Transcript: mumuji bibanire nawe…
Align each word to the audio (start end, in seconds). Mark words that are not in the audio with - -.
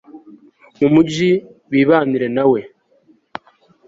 mumuji 0.79 1.29
bibanire 1.71 2.27
nawe… 2.37 2.59